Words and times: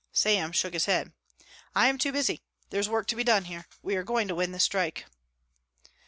Sam 0.11 0.51
shook 0.51 0.73
his 0.73 0.85
head. 0.87 1.13
"I 1.75 1.87
am 1.87 1.99
too 1.99 2.11
busy. 2.11 2.41
There 2.71 2.79
is 2.79 2.89
work 2.89 3.05
to 3.09 3.15
be 3.15 3.23
done 3.23 3.45
here. 3.45 3.67
We 3.83 3.95
are 3.97 4.03
going 4.03 4.27
to 4.29 4.33
win 4.33 4.51
this 4.51 4.63
strike." 4.63 5.05